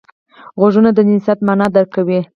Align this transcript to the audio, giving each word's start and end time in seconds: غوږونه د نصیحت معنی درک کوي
غوږونه 0.59 0.89
د 0.93 0.99
نصیحت 1.09 1.39
معنی 1.47 1.67
درک 1.75 1.89
کوي 1.95 2.19